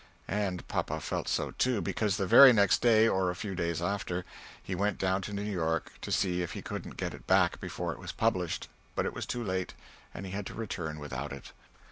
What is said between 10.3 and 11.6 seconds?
had to return without it.